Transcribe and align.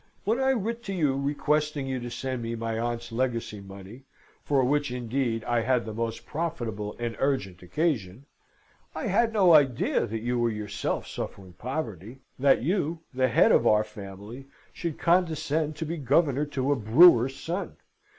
"When 0.23 0.39
I 0.39 0.49
writ 0.53 0.81
to 0.85 0.93
you 0.93 1.15
requesting 1.15 1.85
you 1.85 1.99
to 1.99 2.09
send 2.09 2.41
me 2.41 2.55
my 2.55 2.79
aunt's 2.79 3.11
legacy 3.11 3.59
money, 3.61 4.05
for 4.43 4.63
which 4.65 4.89
indeed 4.89 5.43
I 5.43 5.61
had 5.61 5.85
the 5.85 5.93
most 5.93 6.25
profitable 6.25 6.95
and 6.97 7.15
urgent 7.19 7.61
occasion, 7.61 8.25
I 8.95 9.05
had 9.05 9.31
no 9.31 9.53
idea 9.53 10.07
that 10.07 10.23
you 10.23 10.39
were 10.39 10.49
yourself 10.49 11.05
suffering 11.07 11.53
poverty. 11.53 12.21
That 12.39 12.63
you, 12.63 13.01
the 13.13 13.27
head 13.27 13.51
of 13.51 13.67
our 13.67 13.83
family, 13.83 14.47
should 14.73 14.97
condescend 14.97 15.75
to 15.75 15.85
be 15.85 15.97
governor 15.97 16.45
to 16.45 16.71
a 16.71 16.75
brewer's 16.75 17.35
son! 17.39 17.77